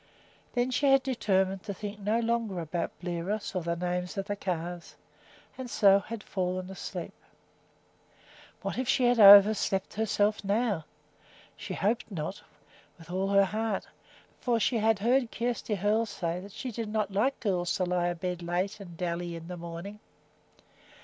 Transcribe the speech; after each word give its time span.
Then 0.53 0.71
she 0.71 0.87
had 0.87 1.03
determined 1.03 1.61
to 1.61 1.75
think 1.75 1.99
no 1.99 2.19
longer 2.21 2.59
about 2.59 2.99
Bliros 2.99 3.53
or 3.53 3.61
the 3.61 3.75
names 3.75 4.17
of 4.17 4.25
the 4.25 4.35
calves, 4.35 4.95
and 5.59 5.69
so 5.69 5.99
had 5.99 6.23
fallen 6.23 6.71
asleep. 6.71 7.13
What 8.63 8.79
if 8.79 8.89
she 8.89 9.03
had 9.05 9.19
overslept 9.19 9.93
herself 9.93 10.43
now! 10.43 10.85
She 11.55 11.75
hoped 11.75 12.09
not, 12.09 12.41
with 12.97 13.11
all 13.11 13.27
her 13.27 13.45
heart, 13.45 13.89
for 14.39 14.59
she 14.59 14.79
had 14.79 14.97
heard 14.97 15.29
Kjersti 15.31 15.75
Hoel 15.75 16.07
say 16.07 16.39
that 16.39 16.51
she 16.51 16.71
did 16.71 16.89
not 16.89 17.11
like 17.11 17.39
girls 17.39 17.71
to 17.75 17.83
lie 17.83 18.07
abed 18.07 18.41
late 18.41 18.79
and 18.79 18.97
dally 18.97 19.35
in 19.35 19.47
the 19.49 19.55
morning. 19.55 19.99